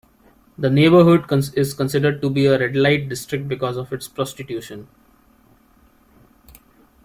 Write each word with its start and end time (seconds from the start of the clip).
The 0.57 0.71
neighborhood 0.71 1.31
is 1.55 1.75
considered 1.75 2.21
to 2.23 2.31
be 2.31 2.47
a 2.47 2.57
red-light 2.57 3.07
district, 3.07 3.47
because 3.47 3.77
of 3.77 3.93
its 3.93 4.07
prostitution. 4.07 4.87